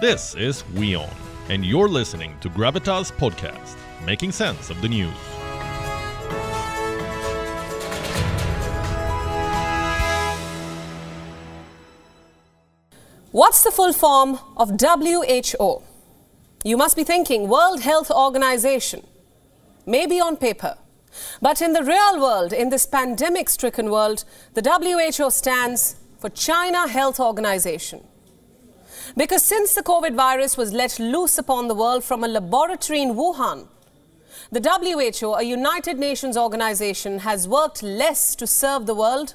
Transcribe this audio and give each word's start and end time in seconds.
This 0.00 0.34
is 0.34 0.64
WION, 0.74 1.08
and 1.50 1.64
you're 1.64 1.88
listening 1.88 2.36
to 2.40 2.50
Gravitas 2.50 3.12
Podcast, 3.12 3.76
making 4.04 4.32
sense 4.32 4.68
of 4.68 4.82
the 4.82 4.88
news. 4.88 5.14
What's 13.30 13.62
the 13.62 13.70
full 13.70 13.92
form 13.92 14.40
of 14.56 14.72
WHO? 14.80 15.82
You 16.64 16.76
must 16.76 16.96
be 16.96 17.04
thinking 17.04 17.48
World 17.48 17.82
Health 17.82 18.10
Organization. 18.10 19.06
Maybe 19.86 20.20
on 20.20 20.36
paper. 20.36 20.76
But 21.40 21.62
in 21.62 21.72
the 21.72 21.84
real 21.84 22.20
world, 22.20 22.52
in 22.52 22.70
this 22.70 22.84
pandemic 22.84 23.48
stricken 23.48 23.88
world, 23.92 24.24
the 24.54 25.16
WHO 25.16 25.30
stands 25.30 25.94
for 26.18 26.30
China 26.30 26.88
Health 26.88 27.20
Organization. 27.20 28.02
Because 29.16 29.42
since 29.42 29.74
the 29.74 29.82
COVID 29.82 30.14
virus 30.14 30.56
was 30.56 30.72
let 30.72 30.98
loose 30.98 31.38
upon 31.38 31.68
the 31.68 31.74
world 31.74 32.04
from 32.04 32.24
a 32.24 32.28
laboratory 32.28 33.02
in 33.02 33.14
Wuhan, 33.14 33.68
the 34.50 34.60
WHO, 34.60 35.34
a 35.34 35.42
United 35.42 35.98
Nations 35.98 36.36
organization, 36.36 37.20
has 37.20 37.48
worked 37.48 37.82
less 37.82 38.34
to 38.36 38.46
serve 38.46 38.86
the 38.86 38.94
world 38.94 39.34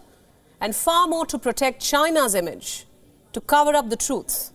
and 0.62 0.76
far 0.76 1.08
more 1.08 1.26
to 1.26 1.40
protect 1.40 1.82
China's 1.82 2.36
image, 2.36 2.86
to 3.34 3.42
cover 3.42 3.76
up 3.76 3.90
the 3.90 3.96
truth. 3.96 4.52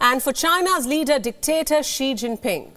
And 0.00 0.22
for 0.22 0.32
China's 0.32 0.86
leader, 0.86 1.18
dictator 1.18 1.82
Xi 1.82 2.14
Jinping. 2.14 2.72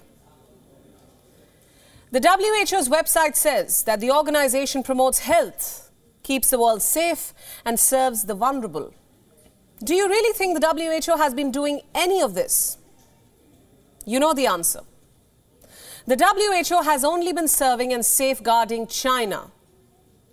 The 2.12 2.22
WHO's 2.22 2.90
website 2.90 3.36
says 3.36 3.84
that 3.84 4.00
the 4.00 4.12
organization 4.12 4.82
promotes 4.82 5.20
health, 5.20 5.92
keeps 6.24 6.50
the 6.50 6.60
world 6.60 6.82
safe, 6.82 7.34
and 7.66 7.80
serves 7.80 8.24
the 8.24 8.34
vulnerable. 8.34 8.94
Do 9.84 9.94
you 9.94 10.08
really 10.08 10.34
think 10.34 10.60
the 10.60 11.04
WHO 11.08 11.18
has 11.18 11.34
been 11.34 11.52
doing 11.52 11.82
any 11.94 12.22
of 12.22 12.34
this? 12.34 12.78
You 14.06 14.20
know 14.20 14.34
the 14.34 14.48
answer. 14.48 14.82
The 16.08 16.16
WHO 16.16 16.84
has 16.84 17.04
only 17.04 17.34
been 17.34 17.48
serving 17.48 17.94
and 17.94 18.06
safeguarding 18.06 18.88
China. 18.88 19.52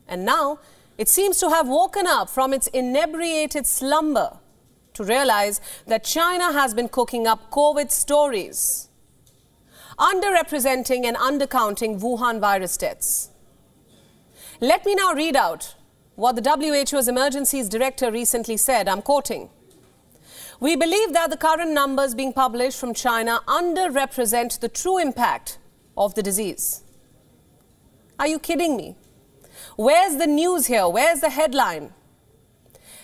And 0.07 0.25
now 0.25 0.61
it 0.97 1.09
seems 1.09 1.39
to 1.39 1.51
have 1.51 1.69
woken 1.69 2.07
up 2.07 2.31
from 2.31 2.53
its 2.55 2.69
inebriated 2.69 3.67
slumber 3.67 4.39
to 4.95 5.05
realize 5.05 5.61
that 5.87 6.05
China 6.05 6.53
has 6.53 6.73
been 6.73 6.89
cooking 6.89 7.27
up 7.27 7.51
COVID 7.51 7.91
stories, 7.91 8.89
underrepresenting 9.99 11.05
and 11.05 11.17
undercounting 11.17 12.01
Wuhan 12.01 12.41
virus 12.41 12.77
deaths. 12.77 13.31
Let 14.61 14.87
me 14.87 14.95
now 14.95 15.13
read 15.13 15.35
out 15.35 15.75
what 16.17 16.37
the 16.37 16.43
WHO's 16.43 17.09
emergencies 17.09 17.69
director 17.69 18.11
recently 18.11 18.57
said. 18.57 18.89
I'm 18.89 19.03
quoting. 19.03 19.51
We 20.61 20.77
believe 20.77 21.13
that 21.13 21.31
the 21.31 21.37
current 21.37 21.73
numbers 21.73 22.15
being 22.15 22.33
published 22.33 22.79
from 22.79 22.95
China 22.95 23.41
underrepresent 23.47 24.61
the 24.61 24.69
true 24.69 24.99
impact 24.99 25.59
of 25.97 26.15
the 26.15 26.23
disease. 26.23 26.83
Are 28.19 28.29
you 28.29 28.39
kidding 28.39 28.77
me? 28.77 28.97
Where's 29.77 30.17
the 30.17 30.27
news 30.27 30.67
here? 30.67 30.89
Where's 30.89 31.21
the 31.21 31.31
headline? 31.31 31.93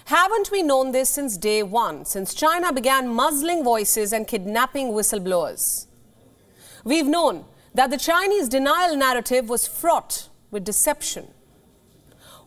Haven't 0.05 0.51
we 0.51 0.63
known 0.63 0.93
this 0.93 1.11
since 1.11 1.37
day 1.37 1.63
one, 1.63 2.05
since 2.05 2.35
China 2.35 2.73
began 2.73 3.09
muzzling 3.09 3.63
voices 3.63 4.13
and 4.13 4.27
kidnapping 4.27 4.89
whistleblowers? 4.89 5.87
We've 6.85 7.07
known 7.07 7.45
that 7.75 7.91
the 7.91 7.97
Chinese 7.97 8.49
denial 8.49 8.97
narrative 8.97 9.49
was 9.49 9.67
fraught 9.67 10.29
with 10.51 10.65
deception. 10.65 11.29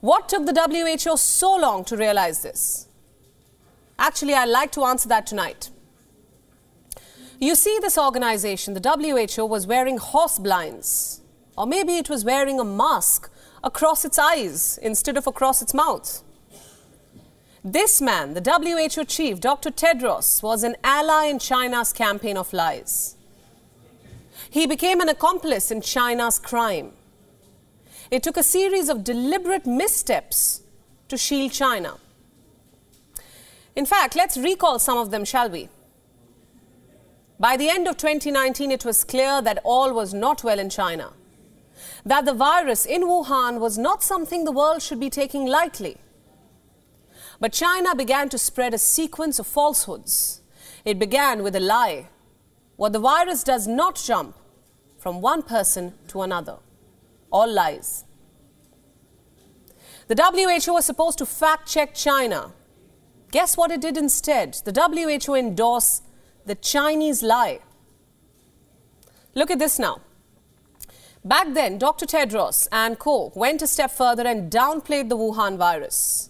What 0.04 0.28
took 0.28 0.46
the 0.46 0.98
WHO 1.06 1.16
so 1.16 1.56
long 1.56 1.86
to 1.86 1.96
realize 1.96 2.42
this? 2.42 2.90
Actually, 3.98 4.34
I'd 4.34 4.50
like 4.50 4.74
to 4.74 4.84
answer 4.84 5.08
that 5.08 5.26
tonight. 5.26 5.70
You 7.40 7.56
see, 7.56 7.80
this 7.80 7.98
organization, 7.98 8.74
the 8.74 8.82
WHO, 8.82 9.46
was 9.46 9.66
wearing 9.66 10.00
horse 10.00 10.40
blinds, 10.40 11.22
or 11.58 11.66
maybe 11.66 11.96
it 11.96 12.10
was 12.10 12.26
wearing 12.26 12.60
a 12.60 12.66
mask 12.66 13.32
across 13.64 14.04
its 14.04 14.20
eyes 14.20 14.78
instead 14.80 15.16
of 15.16 15.26
across 15.26 15.62
its 15.62 15.74
mouth. 15.74 16.22
This 17.64 18.02
man, 18.02 18.34
the 18.34 18.42
WHO 18.42 19.06
chief, 19.06 19.40
Dr. 19.40 19.72
Tedros, 19.72 20.44
was 20.44 20.64
an 20.64 20.76
ally 20.84 21.28
in 21.28 21.40
China's 21.40 21.94
campaign 21.94 22.36
of 22.36 22.52
lies. 22.52 23.16
He 24.50 24.68
became 24.68 25.00
an 25.00 25.08
accomplice 25.08 25.72
in 25.72 25.80
China's 25.80 26.40
crime. 26.40 26.92
It 28.12 28.24
took 28.24 28.38
a 28.38 28.44
series 28.44 28.90
of 28.90 29.04
deliberate 29.04 29.66
missteps 29.66 30.62
to 31.08 31.18
shield 31.18 31.52
China. 31.52 31.98
In 33.76 33.86
fact, 33.86 34.16
let's 34.16 34.38
recall 34.38 34.80
some 34.80 34.98
of 34.98 35.12
them, 35.12 35.26
shall 35.26 35.50
we? 35.50 35.70
By 37.40 37.58
the 37.58 37.70
end 37.70 37.88
of 37.88 37.98
2019, 37.98 38.72
it 38.72 38.86
was 38.86 39.04
clear 39.04 39.42
that 39.42 39.60
all 39.64 39.94
was 39.94 40.14
not 40.14 40.44
well 40.44 40.60
in 40.60 40.70
China. 40.70 41.14
That 42.06 42.26
the 42.26 42.34
virus 42.34 42.86
in 42.86 43.04
Wuhan 43.04 43.60
was 43.60 43.78
not 43.78 44.04
something 44.04 44.44
the 44.44 44.52
world 44.52 44.82
should 44.82 45.00
be 45.00 45.10
taking 45.10 45.46
lightly. 45.46 45.98
But 47.40 47.52
China 47.52 47.96
began 47.96 48.30
to 48.30 48.38
spread 48.38 48.74
a 48.74 48.78
sequence 48.78 49.40
of 49.40 49.48
falsehoods. 49.48 50.42
It 50.86 51.00
began 51.00 51.44
with 51.44 51.56
a 51.56 51.60
lie. 51.60 52.10
What 52.76 52.94
the 52.94 53.00
virus 53.00 53.44
does 53.44 53.68
not 53.68 54.02
jump 54.04 54.36
from 54.98 55.20
one 55.20 55.42
person 55.42 55.94
to 56.10 56.22
another 56.22 56.58
all 57.34 57.52
lies. 57.52 58.06
The 60.08 60.16
WHO 60.16 60.74
was 60.74 60.86
supposed 60.86 61.18
to 61.18 61.26
fact 61.26 61.68
check 61.68 61.96
China. 61.96 62.54
Guess 63.32 63.58
what 63.58 63.72
it 63.72 63.82
did 63.82 63.98
instead? 63.98 64.54
The 64.66 65.18
WHO 65.26 65.34
endorsed 65.34 66.04
the 66.46 66.56
Chinese 66.56 67.24
lie. 67.24 67.60
Look 69.34 69.50
at 69.50 69.60
this 69.60 69.80
now. 69.80 70.02
Back 71.26 71.54
then, 71.54 71.78
Dr. 71.78 72.06
Tedros 72.06 72.68
and 72.72 73.00
co 73.00 73.32
went 73.34 73.62
a 73.62 73.68
step 73.68 73.92
further 73.92 74.28
and 74.28 74.52
downplayed 74.52 75.10
the 75.10 75.18
Wuhan 75.18 75.58
virus. 75.58 76.30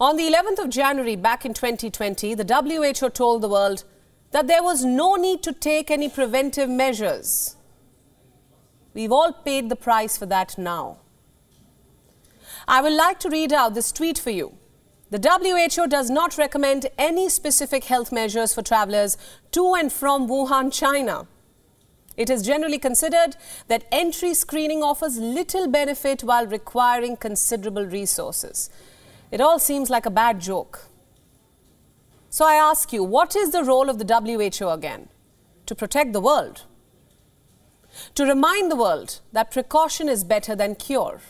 On 0.00 0.16
the 0.16 0.24
11th 0.24 0.64
of 0.64 0.70
January 0.70 1.16
back 1.16 1.46
in 1.46 1.54
2020, 1.54 2.34
the 2.34 2.44
WHO 2.44 3.10
told 3.10 3.42
the 3.42 3.48
world 3.48 3.84
that 4.32 4.46
there 4.46 4.62
was 4.62 4.84
no 4.84 5.14
need 5.14 5.42
to 5.44 5.52
take 5.52 5.90
any 5.90 6.08
preventive 6.08 6.68
measures. 6.68 7.56
We've 8.98 9.12
all 9.12 9.32
paid 9.32 9.68
the 9.68 9.76
price 9.76 10.18
for 10.18 10.26
that 10.26 10.58
now. 10.58 10.96
I 12.66 12.82
would 12.82 12.92
like 12.92 13.20
to 13.20 13.30
read 13.30 13.52
out 13.52 13.74
this 13.74 13.92
tweet 13.92 14.18
for 14.18 14.30
you. 14.30 14.54
The 15.10 15.20
WHO 15.20 15.86
does 15.86 16.10
not 16.10 16.36
recommend 16.36 16.86
any 16.98 17.28
specific 17.28 17.84
health 17.84 18.10
measures 18.10 18.52
for 18.52 18.62
travelers 18.62 19.16
to 19.52 19.74
and 19.74 19.92
from 19.92 20.26
Wuhan, 20.26 20.72
China. 20.72 21.28
It 22.16 22.28
is 22.28 22.42
generally 22.42 22.80
considered 22.80 23.36
that 23.68 23.84
entry 23.92 24.34
screening 24.34 24.82
offers 24.82 25.16
little 25.16 25.68
benefit 25.68 26.24
while 26.24 26.48
requiring 26.48 27.16
considerable 27.18 27.86
resources. 27.86 28.68
It 29.30 29.40
all 29.40 29.60
seems 29.60 29.90
like 29.90 30.06
a 30.06 30.10
bad 30.10 30.40
joke. 30.40 30.86
So 32.30 32.44
I 32.44 32.54
ask 32.54 32.92
you, 32.92 33.04
what 33.04 33.36
is 33.36 33.52
the 33.52 33.62
role 33.62 33.88
of 33.88 34.00
the 34.00 34.50
WHO 34.60 34.70
again? 34.70 35.08
To 35.66 35.76
protect 35.76 36.12
the 36.12 36.20
world. 36.20 36.64
To 38.14 38.24
remind 38.24 38.70
the 38.70 38.76
world 38.76 39.20
that 39.32 39.50
precaution 39.50 40.08
is 40.08 40.24
better 40.24 40.54
than 40.54 40.74
cure. 40.74 41.20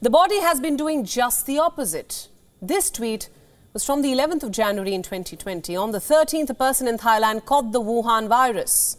The 0.00 0.10
body 0.10 0.40
has 0.40 0.60
been 0.60 0.76
doing 0.76 1.04
just 1.04 1.46
the 1.46 1.58
opposite. 1.58 2.28
This 2.60 2.90
tweet 2.90 3.28
was 3.72 3.84
from 3.84 4.02
the 4.02 4.12
11th 4.12 4.42
of 4.42 4.50
January 4.50 4.94
in 4.94 5.02
2020. 5.02 5.76
On 5.76 5.90
the 5.90 5.98
13th, 5.98 6.48
a 6.50 6.54
person 6.54 6.88
in 6.88 6.96
Thailand 6.96 7.44
caught 7.44 7.72
the 7.72 7.80
Wuhan 7.80 8.28
virus. 8.28 8.96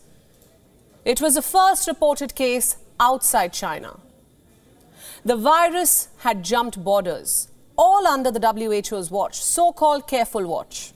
It 1.04 1.22
was 1.22 1.36
the 1.36 1.42
first 1.42 1.88
reported 1.88 2.36
case 2.36 2.78
outside 3.00 3.54
China. 3.54 4.00
The 5.26 5.36
virus 5.36 6.10
had 6.20 6.44
jumped 6.44 6.84
borders, 6.84 7.50
all 7.76 8.06
under 8.06 8.30
the 8.32 8.40
WHO's 8.40 9.10
watch, 9.10 9.42
so 9.42 9.72
called 9.72 10.08
careful 10.08 10.46
watch. 10.46 10.94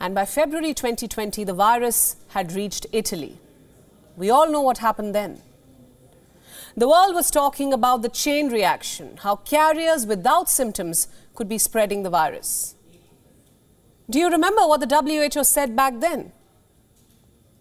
And 0.00 0.14
by 0.14 0.24
February 0.24 0.74
2020, 0.74 1.44
the 1.44 1.52
virus 1.52 2.16
had 2.28 2.52
reached 2.52 2.86
Italy. 2.92 3.38
We 4.18 4.30
all 4.30 4.50
know 4.50 4.60
what 4.60 4.78
happened 4.78 5.14
then. 5.14 5.40
The 6.76 6.88
world 6.88 7.14
was 7.14 7.30
talking 7.30 7.72
about 7.72 8.02
the 8.02 8.08
chain 8.08 8.48
reaction, 8.48 9.16
how 9.18 9.36
carriers 9.36 10.06
without 10.06 10.50
symptoms 10.50 11.06
could 11.36 11.48
be 11.48 11.56
spreading 11.56 12.02
the 12.02 12.10
virus. 12.10 12.74
Do 14.10 14.18
you 14.18 14.28
remember 14.28 14.62
what 14.66 14.80
the 14.80 15.30
WHO 15.32 15.44
said 15.44 15.76
back 15.76 16.00
then? 16.00 16.32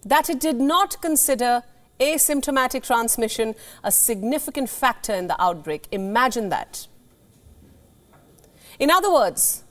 That 0.03 0.31
it 0.31 0.39
did 0.39 0.59
not 0.59 0.99
consider 0.99 1.61
asymptomatic 1.99 2.83
transmission 2.83 3.53
a 3.83 3.91
significant 3.91 4.69
factor 4.69 5.13
in 5.13 5.27
the 5.27 5.39
outbreak. 5.39 5.87
Imagine 5.91 6.49
that. 6.49 6.87
In 8.79 8.89
other 8.89 9.13
words, 9.13 9.63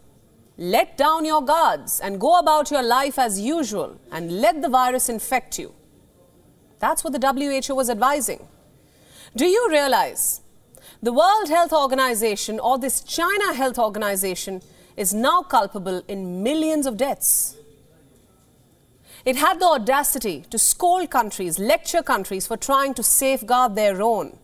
let 0.57 0.97
down 0.97 1.25
your 1.25 1.43
guards 1.43 1.99
and 1.99 2.21
go 2.21 2.39
about 2.39 2.71
your 2.71 2.83
life 2.83 3.19
as 3.19 3.41
usual 3.41 3.99
and 4.13 4.41
let 4.41 4.63
the 4.63 4.69
virus 4.69 5.09
infect 5.09 5.59
you. 5.59 5.75
That's 6.79 7.03
what 7.03 7.13
the 7.13 7.63
WHO 7.67 7.75
was 7.75 7.91
advising. 7.91 8.47
Do 9.35 9.47
you 9.47 9.69
realize 9.71 10.41
the 11.03 11.13
World 11.13 11.49
Health 11.49 11.73
Organization 11.73 12.59
or 12.59 12.79
this 12.79 13.01
China 13.01 13.55
Health 13.55 13.79
Organization 13.79 14.63
is 14.97 15.13
now 15.13 15.43
culpable 15.43 16.03
in 16.09 16.43
millions 16.43 16.87
of 16.87 16.97
deaths. 16.97 17.57
It 19.25 19.37
had 19.37 19.61
the 19.61 19.67
audacity 19.67 20.45
to 20.51 20.59
scold 20.59 21.11
countries, 21.11 21.59
lecture 21.59 22.03
countries 22.03 22.47
for 22.47 22.57
trying 22.57 22.95
to 22.95 23.03
safeguard 23.03 23.75
their 23.75 24.01
own. 24.01 24.39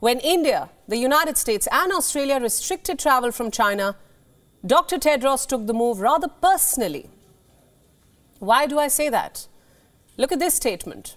When 0.00 0.18
India, 0.20 0.70
the 0.88 0.96
United 0.96 1.36
States, 1.36 1.68
and 1.70 1.92
Australia 1.92 2.40
restricted 2.40 2.98
travel 2.98 3.30
from 3.30 3.50
China, 3.50 3.96
Dr. 4.66 4.96
Tedros 4.96 5.46
took 5.46 5.66
the 5.66 5.74
move 5.74 6.00
rather 6.00 6.28
personally. 6.28 7.10
Why 8.38 8.66
do 8.66 8.78
I 8.78 8.88
say 8.88 9.10
that? 9.10 9.46
Look 10.20 10.32
at 10.32 10.38
this 10.38 10.52
statement. 10.52 11.16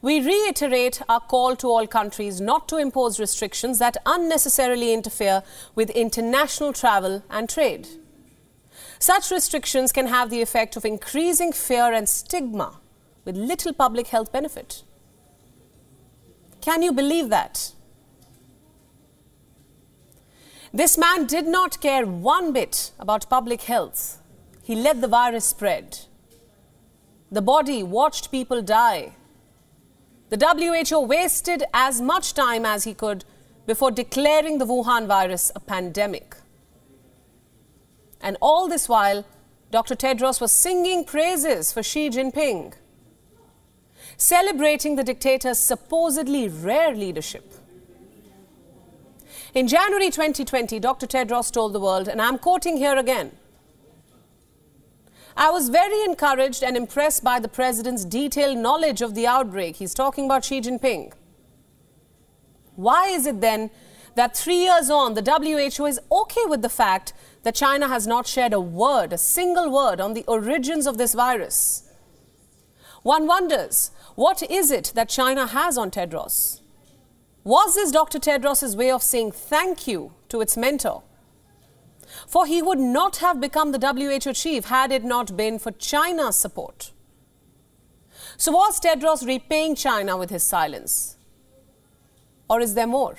We 0.00 0.24
reiterate 0.24 1.02
our 1.10 1.20
call 1.20 1.56
to 1.56 1.66
all 1.66 1.86
countries 1.86 2.40
not 2.40 2.66
to 2.68 2.78
impose 2.78 3.20
restrictions 3.20 3.78
that 3.80 3.98
unnecessarily 4.06 4.94
interfere 4.94 5.42
with 5.74 5.90
international 5.90 6.72
travel 6.72 7.22
and 7.28 7.50
trade. 7.50 7.86
Such 8.98 9.30
restrictions 9.30 9.92
can 9.92 10.06
have 10.06 10.30
the 10.30 10.40
effect 10.40 10.74
of 10.74 10.86
increasing 10.86 11.52
fear 11.52 11.92
and 11.92 12.08
stigma 12.08 12.80
with 13.26 13.36
little 13.36 13.74
public 13.74 14.06
health 14.06 14.32
benefit. 14.32 14.84
Can 16.62 16.80
you 16.80 16.94
believe 16.94 17.28
that? 17.28 17.72
This 20.72 20.96
man 20.96 21.26
did 21.26 21.46
not 21.46 21.82
care 21.82 22.06
one 22.06 22.54
bit 22.54 22.92
about 22.98 23.28
public 23.28 23.60
health. 23.62 24.22
He 24.62 24.74
let 24.74 25.02
the 25.02 25.08
virus 25.08 25.44
spread. 25.44 25.98
The 27.32 27.42
body 27.42 27.82
watched 27.82 28.30
people 28.30 28.62
die 28.62 29.14
the 30.32 30.86
WHO 30.90 31.00
wasted 31.00 31.62
as 31.74 32.00
much 32.00 32.32
time 32.32 32.64
as 32.64 32.84
he 32.84 32.94
could 32.94 33.26
before 33.66 33.90
declaring 33.90 34.56
the 34.56 34.64
Wuhan 34.64 35.06
virus 35.06 35.52
a 35.54 35.60
pandemic. 35.60 36.36
And 38.22 38.38
all 38.40 38.66
this 38.66 38.88
while, 38.88 39.26
Dr. 39.70 39.94
Tedros 39.94 40.40
was 40.40 40.50
singing 40.50 41.04
praises 41.04 41.70
for 41.70 41.82
Xi 41.82 42.08
Jinping, 42.08 42.72
celebrating 44.16 44.96
the 44.96 45.04
dictator's 45.04 45.58
supposedly 45.58 46.48
rare 46.48 46.94
leadership. 46.94 47.52
In 49.52 49.68
January 49.68 50.08
2020, 50.08 50.80
Dr. 50.80 51.06
Tedros 51.06 51.52
told 51.52 51.74
the 51.74 51.80
world, 51.80 52.08
and 52.08 52.22
I'm 52.22 52.38
quoting 52.38 52.78
here 52.78 52.96
again 52.96 53.32
I 55.36 55.50
was 55.50 55.68
very 55.68 56.02
encouraged 56.04 56.62
and 56.62 56.76
impressed 56.76 57.24
by 57.24 57.40
the 57.40 57.48
president's 57.48 58.04
detailed 58.04 58.58
knowledge 58.58 59.00
of 59.00 59.14
the 59.14 59.26
outbreak. 59.26 59.76
He's 59.76 59.94
talking 59.94 60.26
about 60.26 60.44
Xi 60.44 60.60
Jinping. 60.60 61.12
Why 62.76 63.08
is 63.08 63.26
it 63.26 63.40
then 63.40 63.70
that 64.14 64.36
three 64.36 64.64
years 64.64 64.90
on, 64.90 65.14
the 65.14 65.22
WHO 65.22 65.86
is 65.86 66.00
okay 66.10 66.44
with 66.46 66.62
the 66.62 66.68
fact 66.68 67.12
that 67.44 67.54
China 67.54 67.88
has 67.88 68.06
not 68.06 68.26
shared 68.26 68.52
a 68.52 68.60
word, 68.60 69.12
a 69.12 69.18
single 69.18 69.70
word, 69.70 70.00
on 70.00 70.14
the 70.14 70.24
origins 70.28 70.86
of 70.86 70.98
this 70.98 71.14
virus? 71.14 71.88
One 73.02 73.26
wonders, 73.26 73.90
what 74.14 74.42
is 74.42 74.70
it 74.70 74.92
that 74.94 75.08
China 75.08 75.46
has 75.46 75.78
on 75.78 75.90
Tedros? 75.90 76.60
Was 77.42 77.74
this 77.74 77.90
Dr. 77.90 78.18
Tedros' 78.18 78.76
way 78.76 78.90
of 78.90 79.02
saying 79.02 79.32
thank 79.32 79.88
you 79.88 80.12
to 80.28 80.40
its 80.40 80.56
mentor? 80.56 81.02
For 82.26 82.46
he 82.46 82.62
would 82.62 82.78
not 82.78 83.16
have 83.18 83.40
become 83.40 83.72
the 83.72 83.78
WHO 83.78 84.32
chief 84.32 84.66
had 84.66 84.92
it 84.92 85.04
not 85.04 85.36
been 85.36 85.58
for 85.58 85.72
China's 85.72 86.36
support. 86.36 86.92
So, 88.36 88.52
was 88.52 88.80
Tedros 88.80 89.26
repaying 89.26 89.76
China 89.76 90.16
with 90.16 90.30
his 90.30 90.42
silence? 90.42 91.16
Or 92.48 92.60
is 92.60 92.74
there 92.74 92.86
more? 92.86 93.16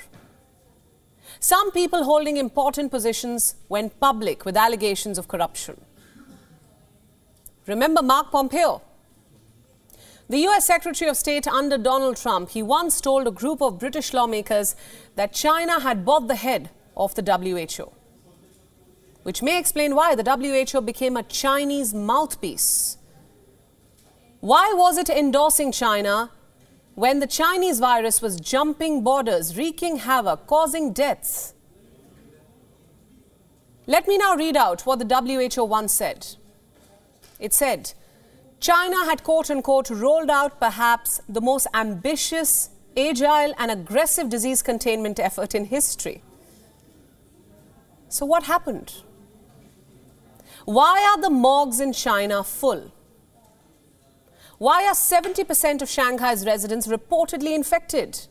Some 1.40 1.72
people 1.72 2.04
holding 2.04 2.36
important 2.36 2.90
positions 2.90 3.56
went 3.68 3.98
public 4.00 4.44
with 4.44 4.56
allegations 4.56 5.18
of 5.18 5.28
corruption. 5.28 5.80
Remember 7.66 8.02
Mike 8.02 8.30
Pompeo? 8.30 8.82
The 10.28 10.38
US 10.48 10.66
Secretary 10.66 11.08
of 11.08 11.16
State 11.16 11.46
under 11.46 11.76
Donald 11.78 12.16
Trump, 12.16 12.50
he 12.50 12.62
once 12.62 13.00
told 13.00 13.26
a 13.26 13.30
group 13.30 13.60
of 13.60 13.78
British 13.78 14.12
lawmakers 14.12 14.74
that 15.16 15.32
China 15.32 15.80
had 15.80 16.04
bought 16.04 16.28
the 16.28 16.36
head 16.36 16.70
of 16.96 17.14
the 17.14 17.22
WHO 17.22 17.92
which 19.24 19.42
may 19.42 19.58
explain 19.58 19.94
why 19.94 20.14
the 20.14 20.22
WHO 20.22 20.80
became 20.82 21.16
a 21.16 21.22
Chinese 21.22 21.92
mouthpiece. 21.92 22.98
Why 24.40 24.72
was 24.76 24.98
it 24.98 25.08
endorsing 25.08 25.72
China 25.72 26.30
when 26.94 27.20
the 27.20 27.26
Chinese 27.26 27.80
virus 27.80 28.20
was 28.20 28.38
jumping 28.38 29.02
borders, 29.02 29.56
wreaking 29.56 29.96
havoc, 29.96 30.46
causing 30.46 30.92
deaths? 30.92 31.54
Let 33.86 34.06
me 34.06 34.18
now 34.18 34.36
read 34.36 34.56
out 34.56 34.82
what 34.82 34.98
the 34.98 35.48
WHO 35.56 35.64
once 35.64 35.92
said. 35.94 36.26
It 37.40 37.54
said, 37.54 37.94
China 38.60 39.04
had 39.06 39.24
quote 39.24 39.50
unquote 39.50 39.88
rolled 39.88 40.30
out 40.30 40.60
perhaps 40.60 41.22
the 41.28 41.40
most 41.40 41.66
ambitious, 41.72 42.68
agile, 42.94 43.54
and 43.58 43.70
aggressive 43.70 44.28
disease 44.28 44.62
containment 44.62 45.18
effort 45.18 45.54
in 45.54 45.64
history. 45.66 46.22
So, 48.10 48.26
what 48.26 48.44
happened? 48.44 49.02
Why 50.64 51.06
are 51.12 51.20
the 51.20 51.30
morgues 51.30 51.80
in 51.80 51.92
China 51.92 52.42
full? 52.42 52.90
Why 54.58 54.86
are 54.86 54.94
70% 54.94 55.82
of 55.82 55.88
Shanghai's 55.88 56.46
residents 56.46 56.86
reportedly 56.86 57.54
infected? 57.54 58.26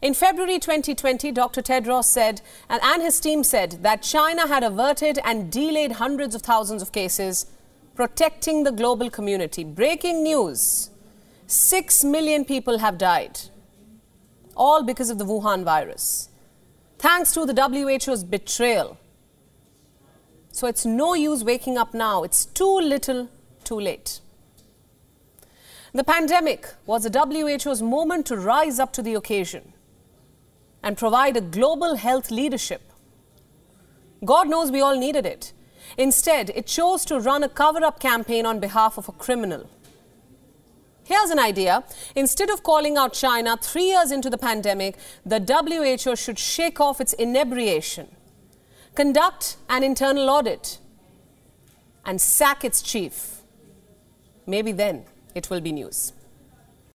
In 0.00 0.14
February 0.14 0.60
2020, 0.60 1.32
Dr. 1.32 1.62
Tedros 1.62 2.04
said, 2.04 2.40
and 2.68 3.02
his 3.02 3.18
team 3.18 3.42
said, 3.42 3.82
that 3.82 4.02
China 4.02 4.46
had 4.46 4.62
averted 4.62 5.18
and 5.24 5.50
delayed 5.50 5.92
hundreds 5.92 6.34
of 6.34 6.42
thousands 6.42 6.82
of 6.82 6.92
cases, 6.92 7.46
protecting 7.96 8.62
the 8.62 8.70
global 8.70 9.10
community. 9.10 9.64
Breaking 9.64 10.22
news 10.22 10.90
6 11.48 12.04
million 12.04 12.44
people 12.44 12.78
have 12.78 12.98
died, 12.98 13.40
all 14.54 14.84
because 14.84 15.10
of 15.10 15.18
the 15.18 15.24
Wuhan 15.24 15.64
virus. 15.64 16.28
Thanks 16.98 17.32
to 17.32 17.44
the 17.44 17.54
WHO's 17.54 18.22
betrayal 18.22 18.98
so 20.50 20.66
it's 20.66 20.84
no 20.84 21.14
use 21.14 21.44
waking 21.44 21.78
up 21.78 21.94
now. 21.94 22.22
It's 22.22 22.44
too 22.44 22.80
little, 22.80 23.28
too 23.64 23.80
late. 23.80 24.20
The 25.92 26.04
pandemic 26.04 26.68
was 26.86 27.04
the 27.04 27.10
WHO's 27.10 27.82
moment 27.82 28.26
to 28.26 28.36
rise 28.36 28.78
up 28.78 28.92
to 28.94 29.02
the 29.02 29.14
occasion 29.14 29.72
and 30.82 30.96
provide 30.96 31.36
a 31.36 31.40
global 31.40 31.96
health 31.96 32.30
leadership. 32.30 32.82
God 34.24 34.48
knows 34.48 34.70
we 34.70 34.80
all 34.80 34.98
needed 34.98 35.26
it. 35.26 35.52
Instead, 35.96 36.50
it 36.50 36.66
chose 36.66 37.04
to 37.06 37.18
run 37.18 37.42
a 37.42 37.48
cover 37.48 37.84
up 37.84 38.00
campaign 38.00 38.44
on 38.44 38.60
behalf 38.60 38.98
of 38.98 39.08
a 39.08 39.12
criminal. 39.12 39.68
Here's 41.04 41.30
an 41.30 41.38
idea. 41.38 41.84
Instead 42.14 42.50
of 42.50 42.62
calling 42.62 42.98
out 42.98 43.14
China 43.14 43.56
three 43.56 43.86
years 43.86 44.10
into 44.10 44.28
the 44.28 44.36
pandemic, 44.36 44.98
the 45.24 45.40
WHO 45.40 46.14
should 46.16 46.38
shake 46.38 46.80
off 46.80 47.00
its 47.00 47.14
inebriation 47.14 48.08
conduct 48.98 49.58
an 49.68 49.84
internal 49.84 50.28
audit, 50.28 50.80
and 52.04 52.20
sack 52.20 52.64
its 52.64 52.82
chief. 52.82 53.42
Maybe 54.44 54.72
then 54.72 55.04
it 55.36 55.50
will 55.50 55.60
be 55.60 55.70
news. 55.70 56.12